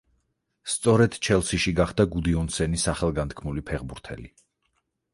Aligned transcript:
სწორედ 0.75 1.17
„ჩელსიში“ 1.27 1.75
გახდა 1.81 2.07
გუდიონსენი 2.15 2.83
სახელგანთქმული 2.87 3.67
ფეხბურთელი. 3.71 4.31